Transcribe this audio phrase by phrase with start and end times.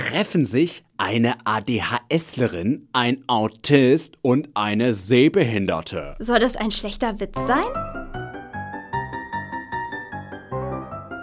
[0.00, 6.16] treffen sich eine ADHSlerin, ein Autist und eine Sehbehinderte.
[6.18, 7.68] Soll das ein schlechter Witz sein?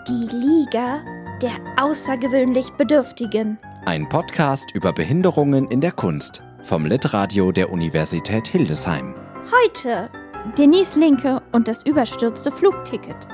[0.08, 1.04] Die Liga
[1.42, 1.52] der
[1.82, 3.58] außergewöhnlich Bedürftigen.
[3.86, 9.16] Ein Podcast über Behinderungen in der Kunst vom Litradio der Universität Hildesheim.
[9.52, 10.10] Heute
[10.58, 13.28] Denise Linke und das überstürzte Flugticket.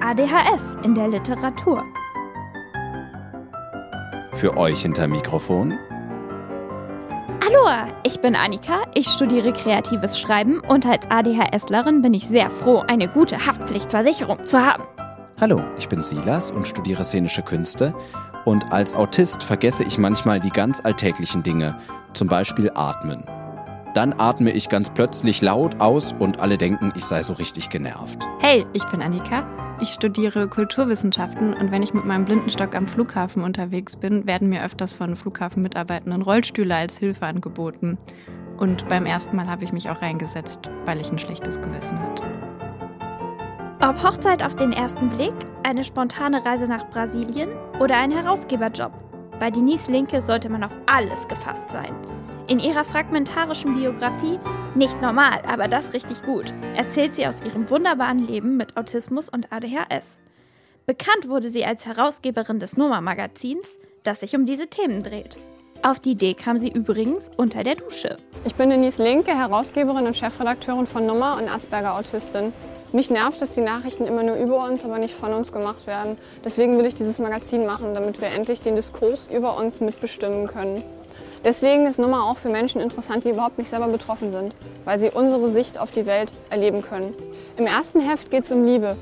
[0.00, 1.84] ADHS in der Literatur.
[4.36, 5.78] Für euch hinter Mikrofon
[7.42, 12.84] Hallo, ich bin Annika, ich studiere kreatives Schreiben und als ADHSlerin bin ich sehr froh,
[12.86, 14.82] eine gute Haftpflichtversicherung zu haben.
[15.40, 17.94] Hallo, ich bin Silas und studiere szenische Künste
[18.44, 21.80] und als Autist vergesse ich manchmal die ganz alltäglichen Dinge,
[22.12, 23.24] zum Beispiel atmen.
[23.94, 28.28] Dann atme ich ganz plötzlich laut aus und alle denken, ich sei so richtig genervt.
[28.40, 29.65] Hey, ich bin Annika.
[29.78, 34.64] Ich studiere Kulturwissenschaften und wenn ich mit meinem Blindenstock am Flughafen unterwegs bin, werden mir
[34.64, 37.98] öfters von Flughafenmitarbeitenden Rollstühle als Hilfe angeboten.
[38.56, 42.22] Und beim ersten Mal habe ich mich auch reingesetzt, weil ich ein schlechtes Gewissen hatte.
[43.82, 48.92] Ob Hochzeit auf den ersten Blick, eine spontane Reise nach Brasilien oder ein Herausgeberjob.
[49.38, 51.94] Bei Denise Linke sollte man auf alles gefasst sein.
[52.48, 54.38] In ihrer fragmentarischen Biografie
[54.76, 59.52] Nicht normal, aber das richtig gut erzählt sie aus ihrem wunderbaren Leben mit Autismus und
[59.52, 60.20] ADHS.
[60.86, 65.36] Bekannt wurde sie als Herausgeberin des Nummer-Magazins, das sich um diese Themen dreht.
[65.82, 68.16] Auf die Idee kam sie übrigens unter der Dusche.
[68.44, 72.52] Ich bin Denise Linke, Herausgeberin und Chefredakteurin von Nummer und Asperger-Autistin.
[72.92, 76.14] Mich nervt, dass die Nachrichten immer nur über uns, aber nicht von uns gemacht werden.
[76.44, 80.84] Deswegen will ich dieses Magazin machen, damit wir endlich den Diskurs über uns mitbestimmen können.
[81.46, 84.52] Deswegen ist Nummer auch für Menschen interessant, die überhaupt nicht selber betroffen sind,
[84.84, 87.14] weil sie unsere Sicht auf die Welt erleben können.
[87.56, 88.96] Im ersten Heft geht es um Liebe,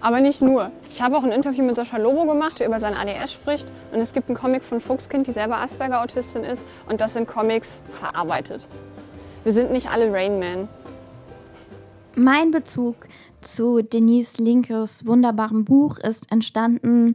[0.00, 0.70] aber nicht nur.
[0.88, 3.70] Ich habe auch ein Interview mit Sascha Lobo gemacht, der über sein ADS spricht.
[3.92, 6.64] Und es gibt einen Comic von Fuchskind, die selber Asperger-Autistin ist.
[6.88, 8.66] Und das sind Comics verarbeitet.
[9.42, 10.68] Wir sind nicht alle Rain Man.
[12.14, 12.96] Mein Bezug
[13.42, 17.12] zu Denise Linkes wunderbarem Buch ist entstanden,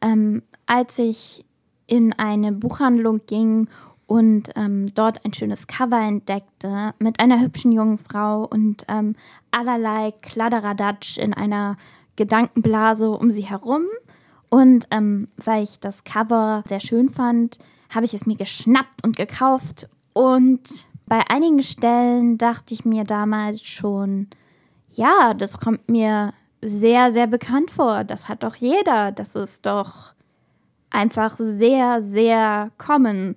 [0.00, 1.44] ähm, als ich
[1.86, 3.68] in eine Buchhandlung ging
[4.06, 9.16] und ähm, dort ein schönes Cover entdeckte mit einer hübschen jungen Frau und ähm,
[9.50, 11.76] allerlei Kladderadatsch in einer
[12.14, 13.82] Gedankenblase um sie herum.
[14.48, 17.58] Und ähm, weil ich das Cover sehr schön fand,
[17.94, 19.88] habe ich es mir geschnappt und gekauft.
[20.12, 20.62] Und
[21.06, 24.28] bei einigen Stellen dachte ich mir damals schon,
[24.90, 28.04] ja, das kommt mir sehr, sehr bekannt vor.
[28.04, 29.12] Das hat doch jeder.
[29.12, 30.14] Das ist doch
[30.90, 33.36] einfach sehr, sehr common.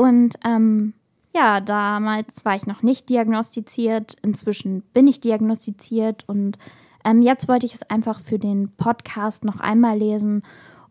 [0.00, 0.94] Und ähm,
[1.34, 4.16] ja, damals war ich noch nicht diagnostiziert.
[4.22, 6.56] Inzwischen bin ich diagnostiziert und
[7.04, 10.42] ähm, jetzt wollte ich es einfach für den Podcast noch einmal lesen,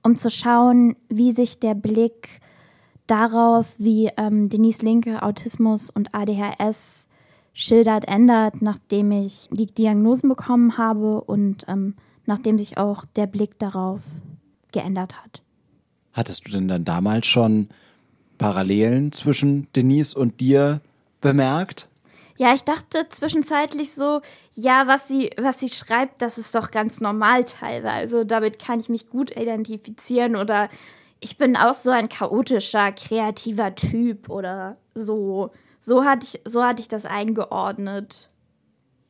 [0.04, 2.40] um zu schauen, wie sich der Blick
[3.08, 7.08] darauf, wie ähm, Denise Linke Autismus und ADHS
[7.54, 11.96] schildert, ändert, nachdem ich die Diagnosen bekommen habe und ähm,
[12.28, 14.02] nachdem sich auch der Blick darauf
[14.72, 15.42] geändert hat.
[16.14, 17.70] Hattest du denn dann damals schon
[18.40, 20.82] Parallelen zwischen Denise und dir
[21.22, 21.88] bemerkt?
[22.38, 24.22] Ja, ich dachte zwischenzeitlich so,
[24.54, 28.26] ja, was sie, was sie schreibt, das ist doch ganz normal teilweise.
[28.26, 30.70] Damit kann ich mich gut identifizieren oder
[31.20, 35.52] ich bin auch so ein chaotischer, kreativer Typ oder so.
[35.82, 38.30] So hatte ich, so hatte ich das eingeordnet.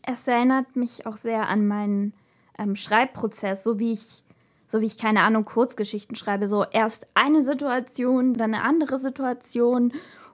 [0.01, 2.13] Es erinnert mich auch sehr an meinen
[2.57, 4.23] ähm, Schreibprozess, so wie ich
[4.69, 9.91] so wie ich keine Ahnung, Kurzgeschichten schreibe, so erst eine Situation, dann eine andere Situation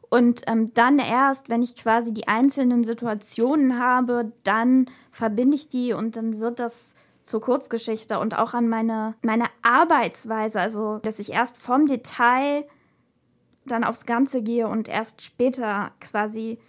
[0.09, 5.93] und ähm, dann erst, wenn ich quasi die einzelnen Situationen habe, dann verbinde ich die
[5.93, 11.31] und dann wird das zur Kurzgeschichte und auch an meine, meine Arbeitsweise, also dass ich
[11.31, 12.65] erst vom Detail
[13.65, 16.59] dann aufs Ganze gehe und erst später quasi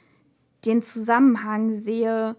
[0.64, 2.36] den Zusammenhang sehe.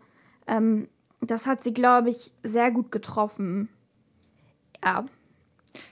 [0.48, 0.88] Ähm,
[1.20, 3.70] das hat sie, glaube ich, sehr gut getroffen.
[4.84, 5.06] Ja.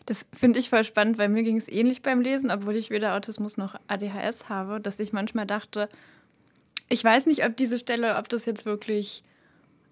[0.06, 3.16] Das finde ich voll spannend, weil mir ging es ähnlich beim Lesen, obwohl ich weder
[3.16, 5.90] Autismus noch ADHS habe, dass ich manchmal dachte,
[6.90, 9.24] ich weiß nicht, ob diese Stelle, ob das jetzt wirklich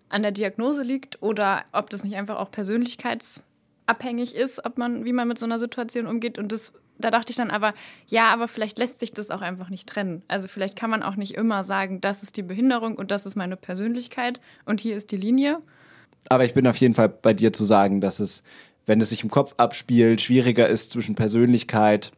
[0.10, 5.14] an der Diagnose liegt oder ob das nicht einfach auch persönlichkeitsabhängig ist, ob man, wie
[5.14, 6.38] man mit so einer Situation umgeht.
[6.38, 7.74] Und das, da dachte ich dann aber,
[8.08, 10.22] ja, aber vielleicht lässt sich das auch einfach nicht trennen.
[10.28, 13.36] Also vielleicht kann man auch nicht immer sagen, das ist die Behinderung und das ist
[13.36, 15.60] meine Persönlichkeit und hier ist die Linie.
[16.30, 18.44] Aber ich bin auf jeden Fall bei dir zu sagen, dass es
[18.86, 22.12] wenn es sich im Kopf abspielt, schwieriger ist zwischen Persönlichkeit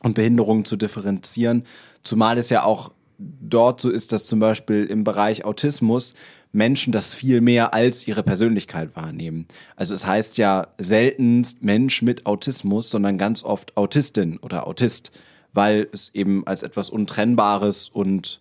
[0.00, 1.64] und Behinderung zu differenzieren.
[2.02, 6.14] Zumal es ja auch dort so ist, dass zum Beispiel im Bereich Autismus
[6.50, 9.46] Menschen das viel mehr als ihre Persönlichkeit wahrnehmen.
[9.76, 15.12] Also es heißt ja seltenst Mensch mit Autismus, sondern ganz oft Autistin oder Autist.
[15.54, 18.40] weil es eben als etwas Untrennbares und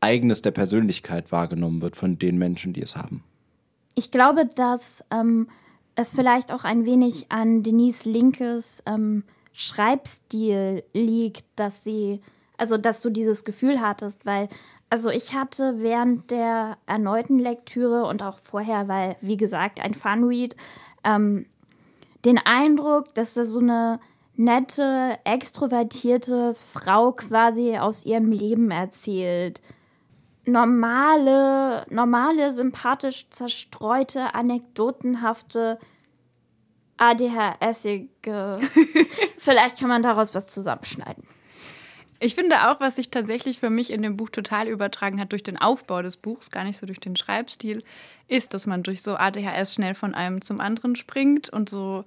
[0.00, 3.22] Eigenes der Persönlichkeit wahrgenommen wird von den Menschen, die es haben.
[3.94, 5.48] Ich glaube, dass ähm,
[5.94, 12.20] es vielleicht auch ein wenig an Denise Linkes ähm, Schreibstil liegt, dass sie,
[12.56, 14.48] also dass du dieses Gefühl hattest, weil,
[14.88, 20.56] also ich hatte während der erneuten Lektüre und auch vorher, weil, wie gesagt, ein Funread,
[21.04, 21.46] ähm,
[22.24, 24.00] den Eindruck, dass da so eine
[24.36, 29.60] nette, extrovertierte Frau quasi aus ihrem Leben erzählt.
[30.44, 35.78] Normale, normale, sympathisch zerstreute, anekdotenhafte,
[36.96, 38.58] ADHSige.
[39.38, 41.24] Vielleicht kann man daraus was zusammenschneiden.
[42.24, 45.42] Ich finde auch, was sich tatsächlich für mich in dem Buch total übertragen hat durch
[45.42, 47.82] den Aufbau des Buchs, gar nicht so durch den Schreibstil,
[48.28, 52.04] ist, dass man durch so ADHS schnell von einem zum anderen springt und so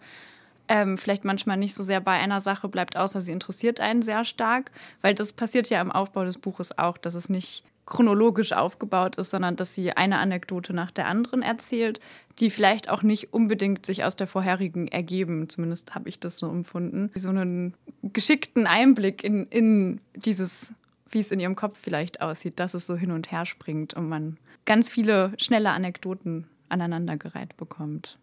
[0.69, 4.23] ähm, vielleicht manchmal nicht so sehr bei einer Sache bleibt, außer sie interessiert einen sehr
[4.23, 4.71] stark,
[5.01, 9.31] weil das passiert ja im Aufbau des Buches auch, dass es nicht chronologisch aufgebaut ist,
[9.31, 11.99] sondern dass sie eine Anekdote nach der anderen erzählt,
[12.39, 15.49] die vielleicht auch nicht unbedingt sich aus der vorherigen ergeben.
[15.49, 17.11] Zumindest habe ich das so empfunden.
[17.15, 20.73] So einen geschickten Einblick in, in dieses,
[21.09, 24.09] wie es in ihrem Kopf vielleicht aussieht, dass es so hin und her springt und
[24.09, 28.17] man ganz viele schnelle Anekdoten aneinandergereiht bekommt.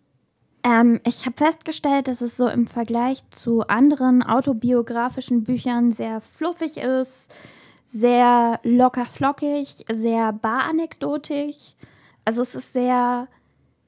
[0.64, 6.76] Ähm, ich habe festgestellt, dass es so im Vergleich zu anderen autobiografischen Büchern sehr fluffig
[6.76, 7.32] ist,
[7.84, 11.74] sehr locker flockig, sehr baranekdotisch.
[12.24, 13.28] Also es ist sehr,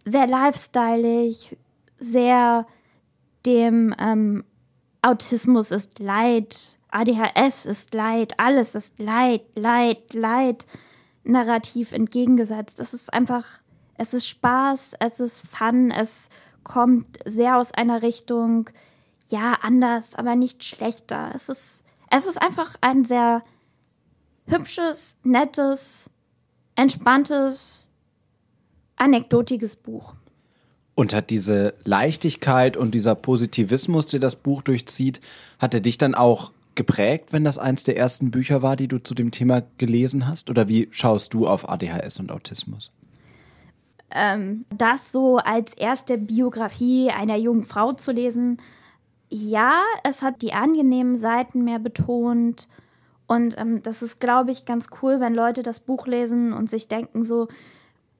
[0.04, 1.56] sehr lifestyleig,
[1.98, 2.66] sehr
[3.46, 4.44] dem ähm,
[5.02, 10.66] Autismus ist Leid, ADHS ist Leid, alles ist Leid, Leid, Leid
[11.24, 12.80] Narrativ entgegengesetzt.
[12.80, 13.44] Es ist einfach,
[13.96, 16.28] es ist Spaß, es ist Fun, es
[16.62, 18.70] kommt sehr aus einer Richtung,
[19.28, 21.32] ja, anders, aber nicht schlechter.
[21.34, 23.42] Es ist, es ist einfach ein sehr
[24.46, 26.10] hübsches, nettes,
[26.76, 27.88] entspanntes,
[28.96, 30.14] anekdotisches Buch.
[30.94, 35.20] Und hat diese Leichtigkeit und dieser Positivismus, der das Buch durchzieht,
[35.58, 38.98] hat er dich dann auch geprägt, wenn das eins der ersten Bücher war, die du
[38.98, 40.50] zu dem Thema gelesen hast?
[40.50, 42.92] Oder wie schaust du auf ADHS und Autismus?
[44.14, 48.58] ähm, das so als erste Biografie einer jungen Frau zu lesen,
[49.28, 52.68] ja, es hat die angenehmen Seiten mehr betont.
[53.26, 56.88] Und ähm, das ist, glaube ich, ganz cool, wenn Leute das Buch lesen und sich
[56.88, 57.48] denken, so,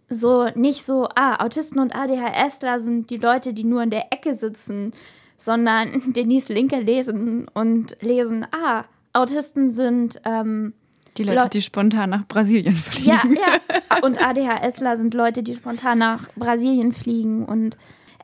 [0.09, 4.35] so nicht so, ah, Autisten und ADHSler sind die Leute, die nur in der Ecke
[4.35, 4.93] sitzen,
[5.37, 10.73] sondern Denise Linke lesen und lesen, ah, Autisten sind ähm,
[11.17, 13.09] die Leute, Le die spontan nach Brasilien fliegen.
[13.09, 14.03] Ja, ja.
[14.03, 17.45] Und ADHSler sind Leute, die spontan nach Brasilien fliegen.
[17.45, 17.77] Und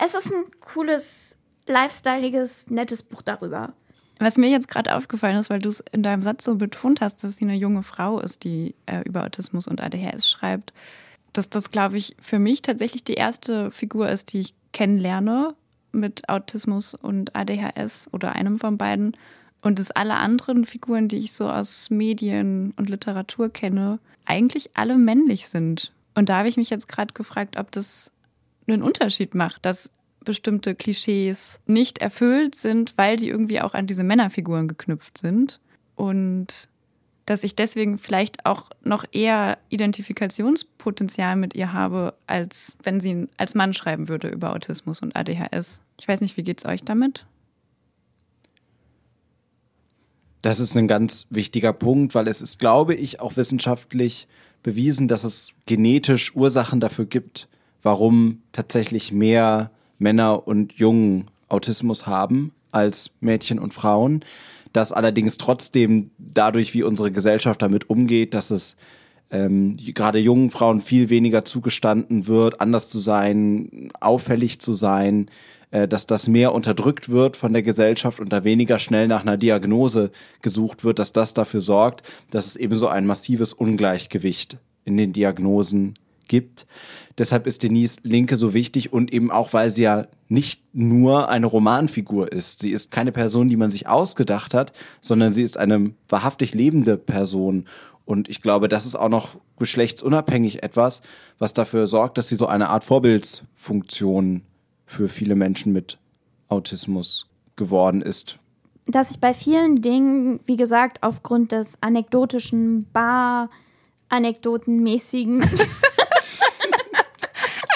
[0.02, 1.36] es ist ein cooles,
[1.66, 3.74] lifestyleiges, nettes Buch darüber.
[4.22, 7.24] Was mir jetzt gerade aufgefallen ist, weil du es in deinem Satz so betont hast,
[7.24, 10.74] dass sie eine junge Frau ist, die äh, über Autismus und ADHS schreibt,
[11.32, 15.54] dass das, glaube ich, für mich tatsächlich die erste Figur ist, die ich kennenlerne
[15.92, 19.16] mit Autismus und ADHS oder einem von beiden.
[19.62, 24.98] Und dass alle anderen Figuren, die ich so aus Medien und Literatur kenne, eigentlich alle
[24.98, 25.92] männlich sind.
[26.14, 28.12] Und da habe ich mich jetzt gerade gefragt, ob das
[28.68, 29.90] einen Unterschied macht, dass
[30.24, 35.60] bestimmte Klischees nicht erfüllt sind, weil die irgendwie auch an diese Männerfiguren geknüpft sind.
[35.96, 36.68] Und
[37.26, 43.54] dass ich deswegen vielleicht auch noch eher Identifikationspotenzial mit ihr habe, als wenn sie als
[43.54, 45.80] Mann schreiben würde über Autismus und ADHS.
[46.00, 47.26] Ich weiß nicht, wie geht's euch damit?
[50.42, 54.26] Das ist ein ganz wichtiger Punkt, weil es ist, glaube ich, auch wissenschaftlich
[54.62, 57.48] bewiesen, dass es genetisch Ursachen dafür gibt,
[57.82, 59.70] warum tatsächlich mehr
[60.00, 64.24] Männer und Jungen Autismus haben als Mädchen und Frauen.
[64.72, 68.76] Dass allerdings trotzdem dadurch, wie unsere Gesellschaft damit umgeht, dass es
[69.30, 75.26] ähm, gerade jungen Frauen viel weniger zugestanden wird, anders zu sein, auffällig zu sein,
[75.72, 79.36] äh, dass das mehr unterdrückt wird von der Gesellschaft und da weniger schnell nach einer
[79.36, 84.96] Diagnose gesucht wird, dass das dafür sorgt, dass es eben so ein massives Ungleichgewicht in
[84.96, 86.09] den Diagnosen gibt.
[87.18, 91.46] Deshalb ist Denise Linke so wichtig und eben auch, weil sie ja nicht nur eine
[91.46, 92.60] Romanfigur ist.
[92.60, 96.96] Sie ist keine Person, die man sich ausgedacht hat, sondern sie ist eine wahrhaftig lebende
[96.96, 97.66] Person.
[98.04, 101.02] Und ich glaube, das ist auch noch geschlechtsunabhängig etwas,
[101.38, 104.42] was dafür sorgt, dass sie so eine Art Vorbildsfunktion
[104.86, 105.98] für viele Menschen mit
[106.48, 108.38] Autismus geworden ist.
[108.86, 113.50] Dass ich bei vielen Dingen, wie gesagt, aufgrund des anekdotischen, bar
[114.10, 115.42] anekdotenmäßigen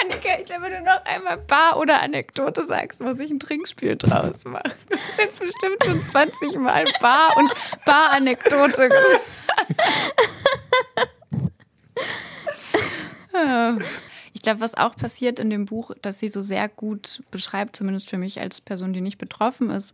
[0.01, 3.95] Annika, ich glaube, wenn du noch einmal Bar oder Anekdote sagst, muss ich ein Trinkspiel
[3.95, 4.71] draus machen.
[4.89, 7.51] Du hast jetzt bestimmt schon 20 Mal Bar und
[7.85, 8.89] Bar-Anekdote.
[14.33, 18.09] Ich glaube, was auch passiert in dem Buch, dass sie so sehr gut beschreibt, zumindest
[18.09, 19.93] für mich als Person, die nicht betroffen ist,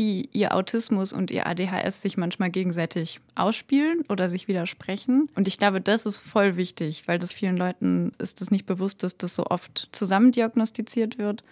[0.00, 5.28] wie ihr Autismus und ihr ADHS sich manchmal gegenseitig ausspielen oder sich widersprechen.
[5.34, 9.02] Und ich glaube, das ist voll wichtig, weil das vielen Leuten ist das nicht bewusst,
[9.02, 11.44] dass das so oft zusammen diagnostiziert wird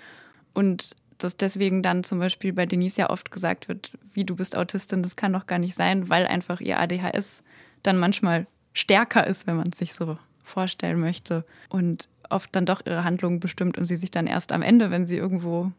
[0.54, 4.56] und dass deswegen dann zum Beispiel bei Denise ja oft gesagt wird, wie du bist
[4.56, 7.42] Autistin, das kann doch gar nicht sein, weil einfach ihr ADHS
[7.82, 12.80] dann manchmal stärker ist, wenn man es sich so vorstellen möchte und oft dann doch
[12.86, 15.70] ihre Handlungen bestimmt und sie sich dann erst am Ende, wenn sie irgendwo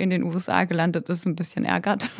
[0.00, 2.10] in den USA gelandet ist, ein bisschen ärgert,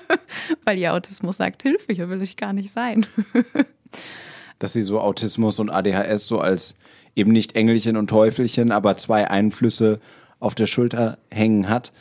[0.64, 3.06] weil ihr Autismus sagt, Hilfe, hier will ich gar nicht sein.
[4.58, 6.74] Dass sie so Autismus und ADHS so als
[7.16, 10.00] eben nicht Engelchen und Teufelchen, aber zwei Einflüsse
[10.40, 11.92] auf der Schulter hängen hat.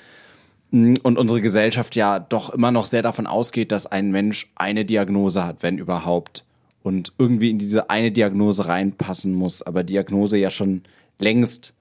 [0.72, 5.44] Und unsere Gesellschaft ja doch immer noch sehr davon ausgeht, dass ein Mensch eine Diagnose
[5.44, 6.46] hat, wenn überhaupt.
[6.82, 9.62] Und irgendwie in diese eine Diagnose reinpassen muss.
[9.62, 10.84] Aber Diagnose ja schon
[11.20, 11.74] längst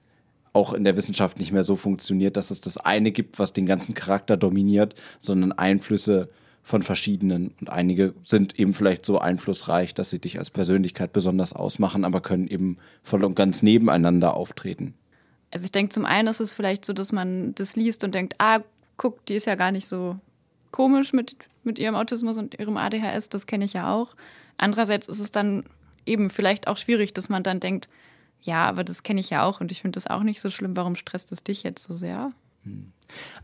[0.53, 3.65] auch in der Wissenschaft nicht mehr so funktioniert, dass es das eine gibt, was den
[3.65, 6.29] ganzen Charakter dominiert, sondern Einflüsse
[6.63, 7.53] von verschiedenen.
[7.59, 12.21] Und einige sind eben vielleicht so einflussreich, dass sie dich als Persönlichkeit besonders ausmachen, aber
[12.21, 14.93] können eben voll und ganz nebeneinander auftreten.
[15.51, 18.35] Also ich denke, zum einen ist es vielleicht so, dass man das liest und denkt,
[18.37, 18.59] ah,
[18.97, 20.17] guck, die ist ja gar nicht so
[20.71, 24.15] komisch mit, mit ihrem Autismus und ihrem ADHS, das kenne ich ja auch.
[24.57, 25.63] Andererseits ist es dann
[26.05, 27.89] eben vielleicht auch schwierig, dass man dann denkt,
[28.41, 30.75] ja, aber das kenne ich ja auch und ich finde das auch nicht so schlimm.
[30.75, 32.31] Warum stresst es dich jetzt so sehr?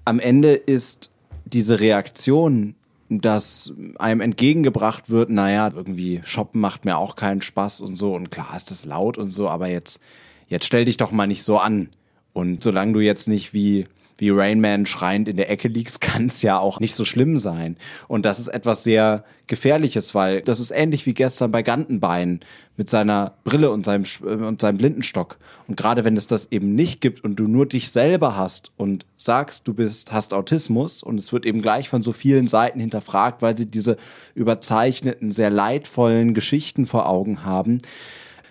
[0.06, 1.12] Am Ende ist
[1.46, 2.75] diese Reaktion,
[3.10, 8.32] dass einem entgegengebracht wird, naja, irgendwie shoppen macht mir auch keinen Spaß und so und
[8.32, 10.01] klar ist das laut und so, aber jetzt,
[10.48, 11.89] jetzt stell dich doch mal nicht so an.
[12.34, 16.41] Und solange du jetzt nicht wie wie Rainman schreiend in der Ecke liegst, kann es
[16.41, 17.77] ja auch nicht so schlimm sein.
[18.07, 22.41] Und das ist etwas sehr Gefährliches, weil das ist ähnlich wie gestern bei Gantenbein
[22.75, 25.38] mit seiner Brille und seinem, und seinem Blindenstock.
[25.67, 29.05] Und gerade wenn es das eben nicht gibt und du nur dich selber hast und
[29.17, 33.41] sagst, du bist, hast Autismus und es wird eben gleich von so vielen Seiten hinterfragt,
[33.41, 33.97] weil sie diese
[34.36, 37.79] überzeichneten, sehr leidvollen Geschichten vor Augen haben.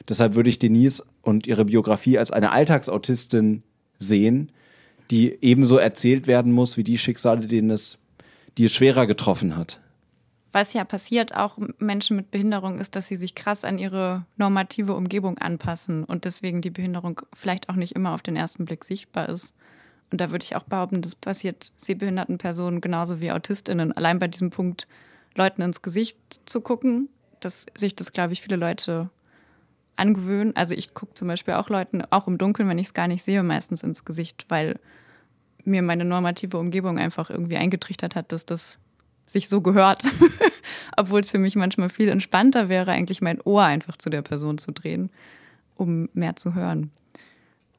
[0.09, 3.63] Deshalb würde ich Denise und ihre Biografie als eine Alltagsautistin
[3.99, 4.51] sehen,
[5.11, 7.99] die ebenso erzählt werden muss wie die Schicksale, denen es,
[8.59, 9.81] die es schwerer getroffen hat.
[10.53, 14.95] Was ja passiert auch Menschen mit Behinderung ist, dass sie sich krass an ihre normative
[14.95, 19.29] Umgebung anpassen und deswegen die Behinderung vielleicht auch nicht immer auf den ersten Blick sichtbar
[19.29, 19.55] ist.
[20.11, 23.93] Und da würde ich auch behaupten, das passiert sehbehinderten Personen genauso wie AutistInnen.
[23.93, 24.87] Allein bei diesem Punkt,
[25.35, 27.11] Leuten ins Gesicht zu gucken,
[27.41, 29.11] dass sich das, glaube ich, viele Leute
[29.97, 30.55] angewöhnen.
[30.57, 33.23] Also ich gucke zum Beispiel auch Leuten, auch im Dunkeln, wenn ich es gar nicht
[33.23, 34.79] sehe, meistens ins Gesicht, weil
[35.65, 38.79] mir meine normative Umgebung einfach irgendwie eingetrichtert hat, dass das
[39.27, 40.03] sich so gehört.
[40.97, 44.59] Obwohl es für mich manchmal viel entspannter wäre, eigentlich mein Ohr einfach zu der Person
[44.59, 45.11] zu drehen,
[45.75, 46.91] um mehr zu hören.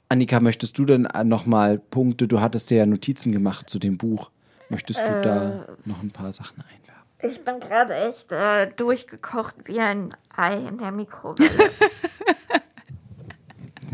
[0.09, 4.31] Annika, möchtest du denn nochmal Punkte, du hattest dir ja Notizen gemacht zu dem Buch.
[4.69, 6.86] Möchtest du äh, da noch ein paar Sachen einwerfen?
[7.21, 11.71] Ich bin gerade echt äh, durchgekocht wie ein Ei in der Mikrowelle.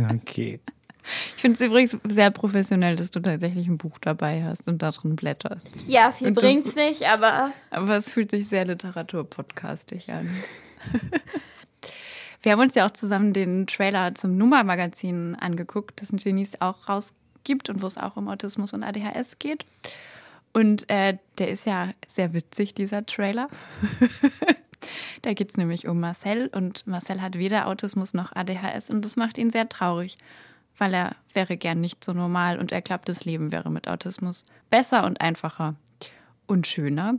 [0.11, 0.59] okay.
[1.35, 4.91] Ich finde es übrigens sehr professionell, dass du tatsächlich ein Buch dabei hast und da
[4.91, 5.75] drin blätterst.
[5.87, 7.51] Ja, viel bringt es nicht, aber.
[7.71, 10.29] Aber es fühlt sich sehr literaturpodcastig an.
[12.41, 17.69] Wir haben uns ja auch zusammen den Trailer zum Nummer-Magazin angeguckt, das Genies auch rausgibt
[17.69, 19.65] und wo es auch um Autismus und ADHS geht.
[20.53, 23.47] Und äh, der ist ja sehr witzig, dieser Trailer.
[25.23, 29.15] da geht es nämlich um Marcel und Marcel hat weder Autismus noch ADHS und das
[29.15, 30.17] macht ihn sehr traurig
[30.77, 34.43] weil er wäre gern nicht so normal und er glaubt, das Leben wäre mit Autismus
[34.69, 35.75] besser und einfacher
[36.47, 37.15] und schöner.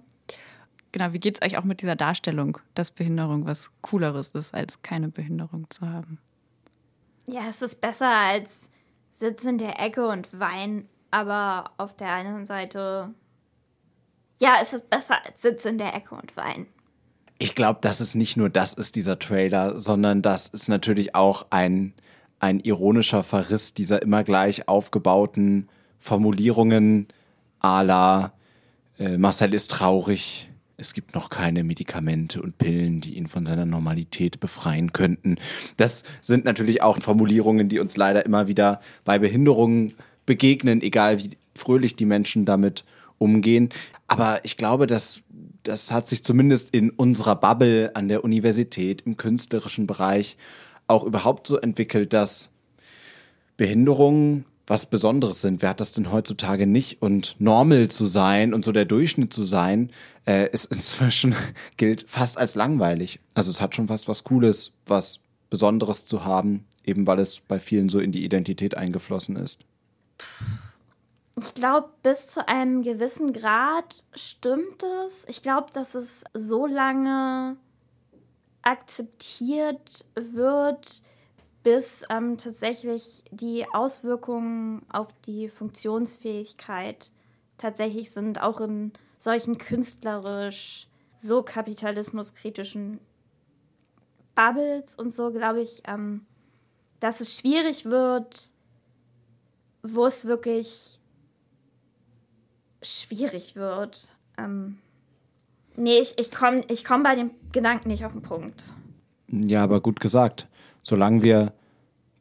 [0.93, 4.83] Genau, wie geht es euch auch mit dieser Darstellung, dass Behinderung was Cooleres ist, als
[4.83, 6.19] keine Behinderung zu haben?
[7.27, 8.71] Ja, es ist besser als
[9.11, 13.13] Sitz in der Ecke und weinen, aber auf der anderen Seite,
[14.41, 16.67] ja, es ist besser als Sitz in der Ecke und weinen.
[17.39, 21.47] Ich glaube, dass es nicht nur das ist, dieser Trailer, sondern das ist natürlich auch
[21.51, 21.95] ein
[22.45, 27.09] ein ironischer Verriss dieser immer gleich aufgebauten Formulierungen
[27.61, 28.35] à la
[28.99, 33.65] äh, Marcel ist traurig, es gibt noch keine Medikamente und Pillen, die ihn von seiner
[33.65, 35.37] Normalität befreien könnten.
[35.79, 39.95] Das sind natürlich auch Formulierungen, die uns leider immer wieder bei Behinderungen
[40.27, 42.85] begegnen, egal wie fröhlich die Menschen damit
[43.19, 43.71] umgehen.
[44.07, 45.23] Aber ich glaube, dass
[45.65, 50.37] das hat sich zumindest in unserer Bubble an der Universität im künstlerischen Bereich
[50.87, 52.51] auch überhaupt so entwickelt, dass
[53.57, 55.61] Behinderung was Besonderes sind.
[55.63, 57.03] Wer hat das denn heutzutage nicht?
[57.03, 59.91] Und normal zu sein und so der Durchschnitt zu sein,
[60.27, 61.35] äh, ist inzwischen
[61.77, 63.21] gilt fast als langweilig.
[63.35, 65.21] Also es hat schon fast was Cooles, was
[65.51, 69.61] Besonderes zu haben, eben weil es bei vielen so in die Identität eingeflossen ist.
[71.37, 75.25] Ich glaube, bis zu einem gewissen Grad stimmt es.
[75.29, 77.57] Ich glaube, dass es so lange
[78.63, 81.03] akzeptiert wird,
[81.65, 87.11] bis ähm, tatsächlich die Auswirkungen auf die Funktionsfähigkeit
[87.59, 90.89] tatsächlich sind, auch in solchen künstlerisch
[91.19, 93.01] so kapitalismuskritischen
[94.35, 96.27] Bubbles und so, glaube ich, ähm,
[97.01, 98.53] dass es schwierig wird,
[99.83, 101.01] wo es wirklich
[102.85, 104.09] schwierig wird.
[104.39, 104.79] Ähm,
[105.77, 108.75] nee, ich, ich komme ich komm bei dem Gedanken nicht auf den Punkt.
[109.29, 110.49] Ja, aber gut gesagt.
[110.83, 111.53] Solange wir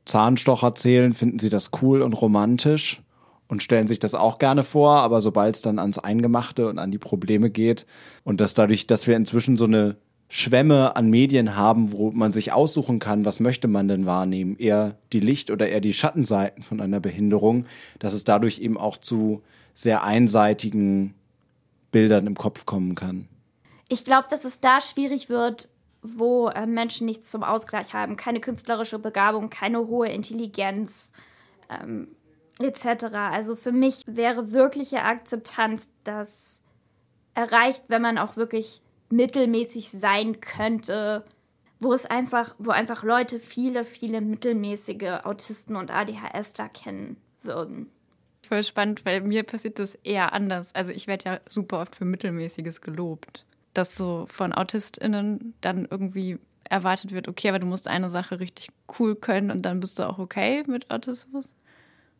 [0.05, 3.01] Zahnstocher zählen, finden sie das cool und romantisch
[3.48, 6.91] und stellen sich das auch gerne vor, aber sobald es dann ans Eingemachte und an
[6.91, 7.86] die Probleme geht
[8.24, 9.98] und dass dadurch, dass wir inzwischen so eine
[10.36, 14.98] Schwämme an Medien haben, wo man sich aussuchen kann, was möchte man denn wahrnehmen, eher
[15.12, 17.68] die Licht- oder eher die Schattenseiten von einer Behinderung,
[18.00, 19.44] dass es dadurch eben auch zu
[19.75, 21.13] sehr einseitigen
[21.92, 23.28] Bildern im Kopf kommen kann.
[23.90, 25.70] Ich glaube, dass es da schwierig wird,
[26.02, 31.12] wo äh, Menschen nichts zum Ausgleich haben, keine künstlerische Begabung, keine hohe Intelligenz
[31.70, 32.08] ähm,
[32.58, 33.06] etc.
[33.13, 36.63] Also für mich wäre wirkliche Akzeptanz das
[37.36, 38.83] erreicht, wenn man auch wirklich
[39.15, 41.25] mittelmäßig sein könnte,
[41.79, 47.89] wo es einfach, wo einfach Leute viele, viele mittelmäßige Autisten und ADHSler kennen würden.
[48.48, 50.74] Voll spannend, weil mir passiert das eher anders.
[50.75, 53.46] Also ich werde ja super oft für Mittelmäßiges gelobt.
[53.74, 56.38] Dass so von AutistInnen dann irgendwie
[56.70, 60.08] erwartet wird, okay, aber du musst eine Sache richtig cool können und dann bist du
[60.08, 61.53] auch okay mit Autismus.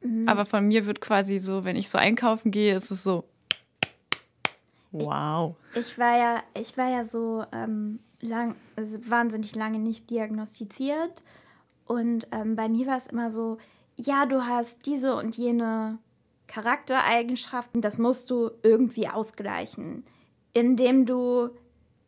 [0.02, 0.28] Mhm.
[0.28, 3.26] Aber von mir wird quasi so, wenn ich so einkaufen gehe, ist es so,
[4.94, 5.56] wow.
[5.74, 11.24] Ich, ich war ja, ich war ja so ähm, lang, also wahnsinnig lange nicht diagnostiziert.
[11.86, 13.58] Und ähm, bei mir war es immer so,
[13.96, 16.00] ja, du hast diese und jene
[16.48, 20.06] Charaktereigenschaften, das musst du irgendwie ausgleichen,
[20.54, 21.50] indem du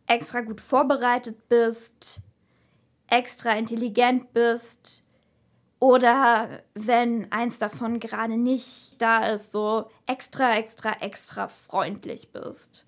[0.07, 2.21] extra gut vorbereitet bist,
[3.07, 5.04] extra intelligent bist
[5.79, 12.85] oder wenn eins davon gerade nicht da ist, so extra, extra, extra freundlich bist.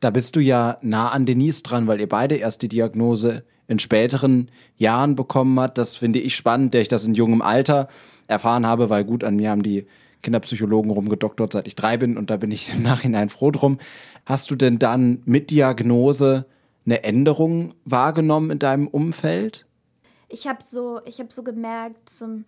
[0.00, 3.78] Da bist du ja nah an Denise dran, weil ihr beide erst die Diagnose in
[3.78, 5.78] späteren Jahren bekommen habt.
[5.78, 7.88] Das finde ich spannend, der ich das in jungem Alter
[8.26, 9.86] erfahren habe, weil gut, an mir haben die
[10.22, 13.78] Kinderpsychologen rumgedoktert, seit ich drei bin und da bin ich im Nachhinein froh drum.
[14.26, 16.46] Hast du denn dann mit Diagnose
[16.86, 19.66] eine Änderung wahrgenommen in deinem Umfeld?
[20.30, 22.44] Ich habe so, ich habe so gemerkt, zum,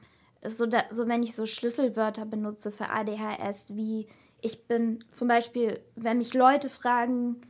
[0.49, 4.07] so, da, so wenn ich so Schlüsselwörter benutze für ADHS, wie
[4.41, 7.41] ich bin zum Beispiel, wenn mich Leute fragen,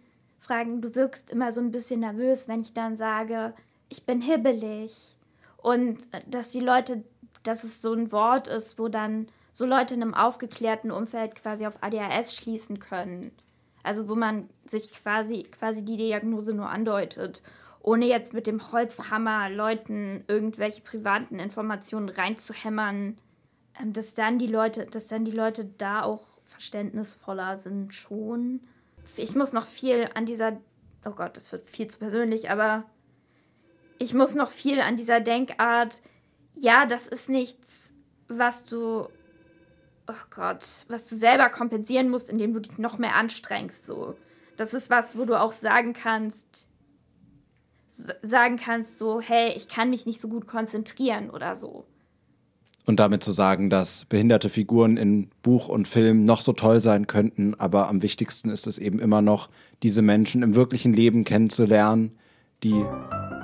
[0.40, 3.55] fragen, du wirkst immer so ein bisschen nervös, wenn ich dann sage,
[3.88, 5.16] ich bin hibbelig.
[5.57, 7.05] Und äh, dass die Leute,
[7.45, 11.66] dass es so ein Wort ist, wo dann so Leute in einem aufgeklärten Umfeld quasi
[11.66, 13.33] auf ADHS schließen können.
[13.83, 17.42] Also wo man sich quasi, quasi die Diagnose nur andeutet,
[17.83, 23.18] ohne jetzt mit dem Holzhammer Leuten irgendwelche privaten Informationen reinzuhämmern,
[23.81, 28.61] ähm, dass dann die Leute, dass dann die Leute da auch verständnisvoller sind schon.
[29.16, 30.61] Ich muss noch viel an dieser,
[31.05, 32.85] oh Gott, das wird viel zu persönlich, aber
[33.99, 36.03] ich muss noch viel an dieser Denkart,
[36.55, 37.92] ja, das ist nichts,
[38.29, 39.09] was du
[40.09, 43.85] oh Gott, was du selber kompensieren musst, indem du dich noch mehr anstrengst.
[43.85, 44.16] So.
[44.57, 46.68] Das ist was, wo du auch sagen kannst,
[48.22, 51.85] sagen kannst, so, hey, ich kann mich nicht so gut konzentrieren oder so.
[52.85, 57.07] Und damit zu sagen, dass behinderte Figuren in Buch und Film noch so toll sein
[57.07, 59.50] könnten, aber am wichtigsten ist es eben immer noch,
[59.85, 62.18] diese Menschen im wirklichen Leben kennenzulernen,
[62.64, 62.85] die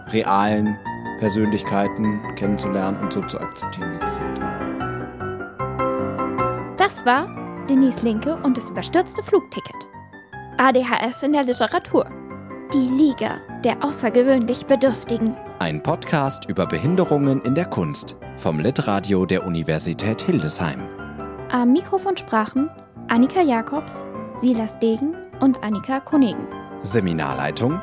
[0.09, 0.77] realen
[1.21, 4.41] Persönlichkeiten kennenzulernen und so zu akzeptieren, wie sie sind.
[6.79, 7.29] Das war
[7.69, 9.89] Denise Linke und das überstürzte Flugticket.
[10.57, 12.09] ADHS in der Literatur.
[12.75, 15.35] Die Liga der außergewöhnlich Bedürftigen.
[15.59, 20.83] Ein Podcast über Behinderungen in der Kunst vom Litradio der Universität Hildesheim.
[21.51, 22.69] Am Mikrofon sprachen
[23.09, 24.05] Annika Jakobs,
[24.39, 26.47] Silas Degen und Annika Konegen.
[26.83, 27.81] Seminarleitung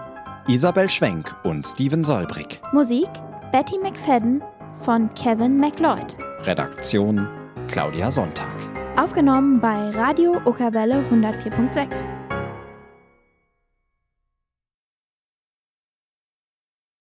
[0.47, 2.61] Isabel Schwenk und Steven Solbrig.
[2.71, 3.09] Musik
[3.51, 4.43] Betty McFadden
[4.81, 6.15] von Kevin McLeod.
[6.43, 7.27] Redaktion
[7.69, 8.53] Claudia Sonntag.
[8.97, 12.14] Aufgenommen bei Radio Okerwelle 104.6.